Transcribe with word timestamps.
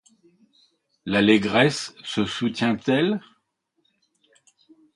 L’allégresse 1.05 1.93
se 2.03 2.25
soutient-elle? 2.25 3.21